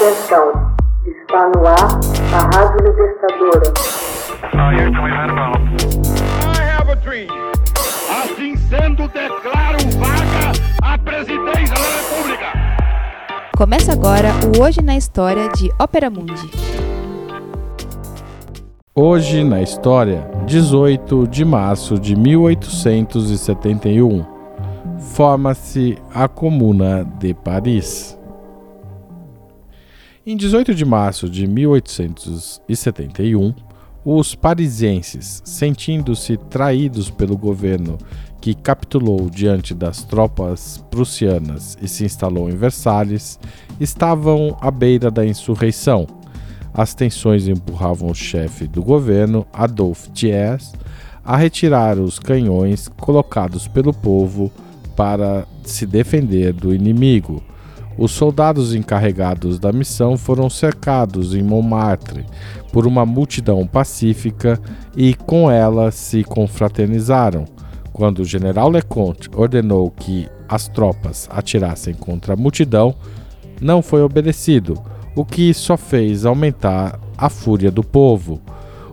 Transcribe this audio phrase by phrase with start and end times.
[0.00, 0.48] Atenção,
[1.04, 2.00] está no ar
[2.32, 3.68] a Rádio Libertadora.
[8.08, 10.52] Assim sendo, declaro vaga
[10.82, 12.46] a presidência da República.
[13.54, 16.50] Começa agora o Hoje na História de Ópera Mundi.
[18.94, 24.24] Hoje na história, 18 de março de 1871,
[24.98, 28.18] forma-se a Comuna de Paris.
[30.26, 33.54] Em 18 de março de 1871,
[34.04, 37.96] os parisienses, sentindo-se traídos pelo governo
[38.38, 43.40] que capitulou diante das tropas prussianas e se instalou em Versalhes,
[43.80, 46.06] estavam à beira da insurreição.
[46.74, 50.74] As tensões empurravam o chefe do governo, Adolphe Thiers,
[51.24, 54.52] a retirar os canhões colocados pelo povo
[54.94, 57.42] para se defender do inimigo.
[58.00, 62.24] Os soldados encarregados da missão foram cercados em Montmartre
[62.72, 64.58] por uma multidão pacífica
[64.96, 67.44] e com ela se confraternizaram.
[67.92, 72.94] Quando o general Leconte ordenou que as tropas atirassem contra a multidão,
[73.60, 74.80] não foi obedecido,
[75.14, 78.40] o que só fez aumentar a fúria do povo.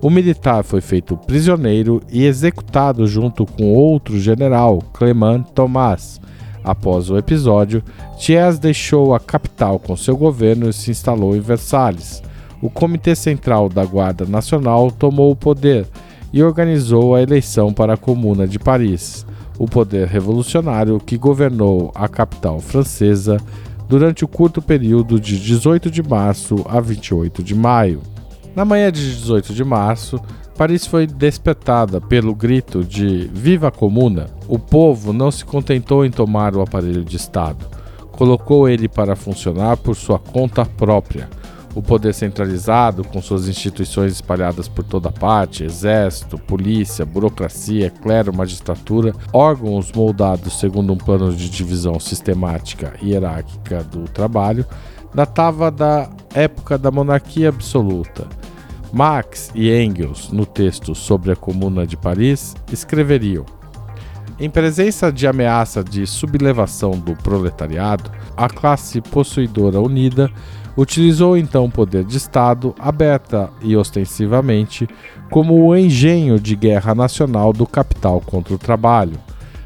[0.00, 6.20] O militar foi feito prisioneiro e executado junto com outro general, Clement Thomas.
[6.64, 7.82] Após o episódio,
[8.18, 12.22] Thiers deixou a capital com seu governo e se instalou em Versalhes.
[12.60, 15.86] O Comitê Central da Guarda Nacional tomou o poder
[16.32, 19.26] e organizou a eleição para a Comuna de Paris,
[19.58, 23.38] o poder revolucionário que governou a capital francesa
[23.88, 28.00] durante o curto período de 18 de março a 28 de maio.
[28.54, 30.20] Na manhã de 18 de março,
[30.56, 34.28] Paris foi despertada pelo grito de Viva a Comuna.
[34.46, 37.66] O povo não se contentou em tomar o aparelho de Estado,
[38.12, 41.28] colocou ele para funcionar por sua conta própria.
[41.74, 49.14] O poder centralizado, com suas instituições espalhadas por toda parte exército, polícia, burocracia, clero, magistratura
[49.32, 54.66] órgãos moldados segundo um plano de divisão sistemática e hierárquica do trabalho
[55.14, 58.26] datava da época da monarquia absoluta
[58.92, 63.46] Marx e Engels, no texto sobre a Comuna de Paris, escreveriam:
[64.38, 70.30] Em presença de ameaça de sublevação do proletariado, a classe possuidora unida
[70.76, 74.86] utilizou então o poder de Estado, aberta e ostensivamente,
[75.30, 79.18] como o engenho de guerra nacional do capital contra o trabalho.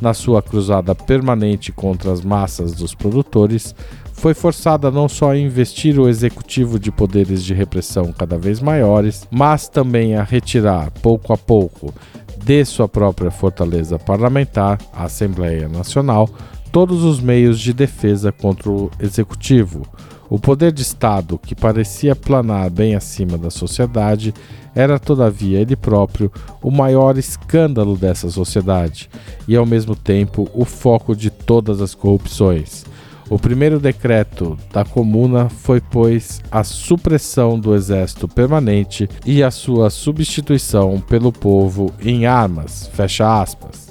[0.00, 3.74] Na sua cruzada permanente contra as massas dos produtores,
[4.12, 9.26] foi forçada não só a investir o executivo de poderes de repressão cada vez maiores,
[9.30, 11.94] mas também a retirar, pouco a pouco,
[12.36, 16.28] de sua própria fortaleza parlamentar, a Assembleia Nacional,
[16.72, 19.82] todos os meios de defesa contra o executivo.
[20.30, 24.34] O poder de Estado, que parecia planar bem acima da sociedade,
[24.74, 26.30] era todavia ele próprio
[26.62, 29.08] o maior escândalo dessa sociedade
[29.46, 32.84] e, ao mesmo tempo, o foco de todas as corrupções.
[33.30, 39.90] O primeiro decreto da comuna foi, pois, a supressão do exército permanente e a sua
[39.90, 42.88] substituição pelo povo em armas.
[42.92, 43.87] Fecha aspas.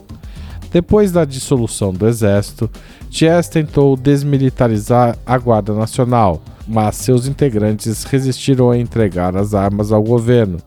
[0.72, 2.70] Depois da dissolução do exército,
[3.10, 10.04] Thiers tentou desmilitarizar a Guarda Nacional, mas seus integrantes resistiram a entregar as armas ao
[10.04, 10.60] governo,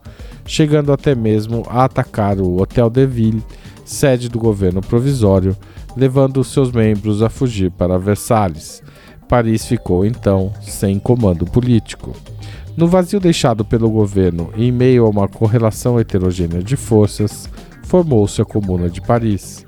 [0.45, 3.43] chegando até mesmo a atacar o Hotel de Ville,
[3.85, 5.55] sede do governo provisório,
[5.95, 8.81] levando seus membros a fugir para Versalhes.
[9.27, 12.13] Paris ficou então sem comando político.
[12.75, 17.47] No vazio deixado pelo governo em meio a uma correlação heterogênea de forças,
[17.83, 19.65] formou-se a Comuna de Paris.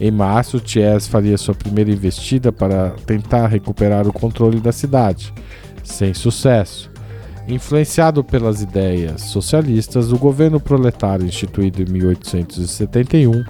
[0.00, 5.32] Em março, Thiers faria sua primeira investida para tentar recuperar o controle da cidade,
[5.84, 6.90] sem sucesso.
[7.46, 13.44] Influenciado pelas ideias socialistas, o governo proletário instituído em 1871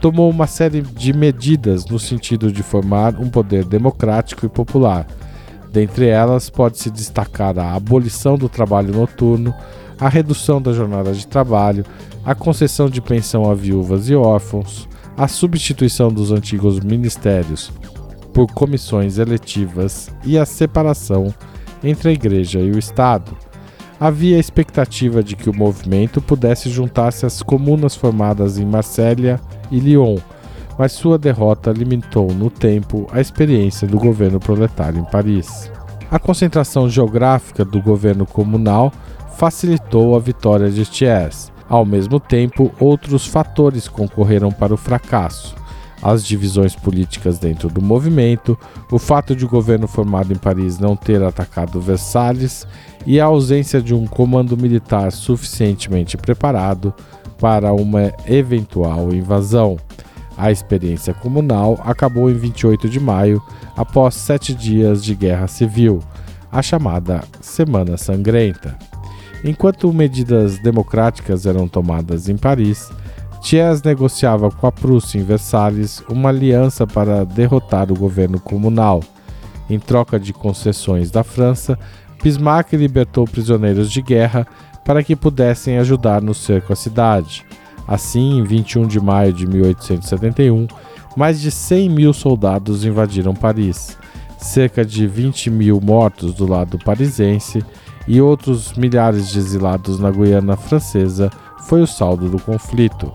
[0.00, 5.06] tomou uma série de medidas no sentido de formar um poder democrático e popular.
[5.72, 9.54] Dentre elas, pode-se destacar a abolição do trabalho noturno,
[9.98, 11.84] a redução da jornada de trabalho,
[12.24, 17.72] a concessão de pensão a viúvas e órfãos, a substituição dos antigos ministérios
[18.32, 21.34] por comissões eletivas e a separação
[21.82, 23.36] entre a Igreja e o Estado.
[23.98, 29.40] Havia a expectativa de que o movimento pudesse juntar-se às comunas formadas em Marsella
[29.72, 30.18] e Lyon,
[30.78, 35.68] mas sua derrota limitou no tempo a experiência do governo proletário em Paris.
[36.08, 38.92] A concentração geográfica do governo comunal
[39.36, 41.50] facilitou a vitória de Thiers.
[41.68, 45.56] Ao mesmo tempo, outros fatores concorreram para o fracasso.
[46.00, 48.56] as divisões políticas dentro do movimento,
[48.88, 52.64] o fato de o governo formado em Paris não ter atacado Versalhes
[53.04, 56.94] e a ausência de um comando militar suficientemente preparado
[57.40, 59.76] para uma eventual invasão.
[60.36, 63.42] A experiência comunal acabou em 28 de maio,
[63.76, 65.98] após sete dias de guerra civil,
[66.50, 68.78] a chamada Semana Sangrenta.
[69.44, 72.90] Enquanto medidas democráticas eram tomadas em Paris,
[73.40, 79.02] Thiers negociava com a Prússia em Versalhes uma aliança para derrotar o governo comunal.
[79.70, 81.78] Em troca de concessões da França,
[82.22, 84.46] Bismarck libertou prisioneiros de guerra
[84.84, 87.44] para que pudessem ajudar no cerco à cidade.
[87.86, 90.66] Assim, em 21 de maio de 1871,
[91.16, 93.96] mais de 100 mil soldados invadiram Paris,
[94.36, 97.64] cerca de 20 mil mortos do lado parisense
[98.08, 101.30] e outros milhares de exilados na Guiana Francesa
[101.66, 103.12] foi o saldo do conflito.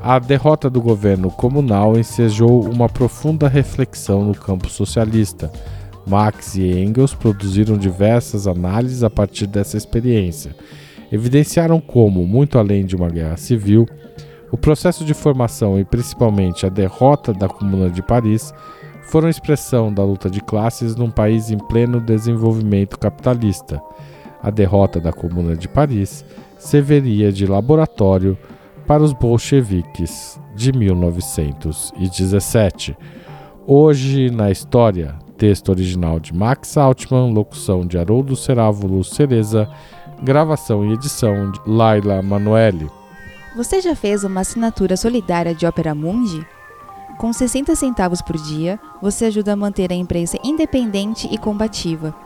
[0.00, 5.50] A derrota do governo comunal ensejou uma profunda reflexão no campo socialista.
[6.06, 10.54] Marx e Engels produziram diversas análises a partir dessa experiência.
[11.10, 13.84] Evidenciaram como, muito além de uma guerra civil,
[14.52, 18.54] o processo de formação e principalmente a derrota da Comuna de Paris
[19.02, 23.82] foram expressão da luta de classes num país em pleno desenvolvimento capitalista.
[24.46, 26.24] A derrota da Comuna de Paris
[26.56, 28.38] serviria de laboratório
[28.86, 32.96] para os bolcheviques de 1917.
[33.66, 39.68] Hoje na história, texto original de Max Altman, locução de Haroldo Cerávulo Cereza,
[40.22, 42.88] gravação e edição de Laila Manoeli.
[43.56, 46.46] Você já fez uma assinatura solidária de Opera Mundi?
[47.18, 52.25] Com 60 centavos por dia, você ajuda a manter a imprensa independente e combativa.